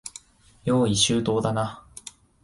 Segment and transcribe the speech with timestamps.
[0.63, 1.83] 用意周到だな。